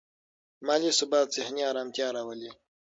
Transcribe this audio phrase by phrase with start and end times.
[0.65, 2.51] مالي ثبات ذهني ارامتیا راولي.